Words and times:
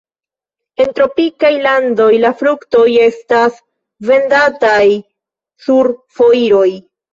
En 0.85 0.87
tropikaj 0.99 1.51
landoj 1.65 2.07
la 2.23 2.31
fruktoj 2.39 2.87
estas 3.09 3.61
vendataj 4.09 4.83
sur 5.69 5.95
foiroj. 6.19 6.69